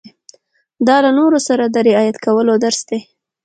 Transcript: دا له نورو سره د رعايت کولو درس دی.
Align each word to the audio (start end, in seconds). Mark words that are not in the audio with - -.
دا 0.87 0.95
له 1.05 1.11
نورو 1.19 1.39
سره 1.47 1.63
د 1.67 1.75
رعايت 1.87 2.17
کولو 2.25 2.53
درس 2.65 2.79
دی. 2.89 2.99